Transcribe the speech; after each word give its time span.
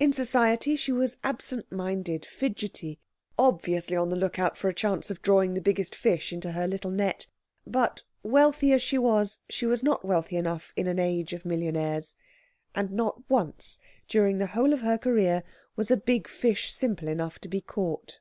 In 0.00 0.14
society 0.14 0.76
she 0.76 0.92
was 0.92 1.18
absent 1.22 1.70
minded, 1.70 2.24
fidgety, 2.24 2.98
obviously 3.38 3.98
on 3.98 4.08
the 4.08 4.16
look 4.16 4.38
out 4.38 4.56
for 4.56 4.70
a 4.70 4.74
chance 4.74 5.10
of 5.10 5.20
drawing 5.20 5.52
the 5.52 5.60
biggest 5.60 5.94
fish 5.94 6.32
into 6.32 6.52
her 6.52 6.66
little 6.66 6.90
net; 6.90 7.26
but, 7.66 8.02
wealthy 8.22 8.72
as 8.72 8.80
she 8.80 8.96
was, 8.96 9.40
she 9.50 9.66
was 9.66 9.82
not 9.82 10.06
wealthy 10.06 10.36
enough 10.38 10.72
in 10.74 10.86
an 10.86 10.98
age 10.98 11.34
of 11.34 11.44
millionnaires, 11.44 12.16
and 12.74 12.90
not 12.92 13.28
once 13.28 13.78
during 14.08 14.38
the 14.38 14.46
whole 14.46 14.72
of 14.72 14.80
her 14.80 14.96
career 14.96 15.42
was 15.76 15.90
a 15.90 15.98
big 15.98 16.28
fish 16.28 16.72
simple 16.72 17.06
enough 17.06 17.38
to 17.38 17.48
be 17.50 17.60
caught. 17.60 18.20